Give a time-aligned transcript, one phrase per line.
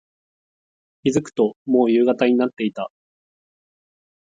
[1.03, 2.91] 気付くと、もう夕方になっていた。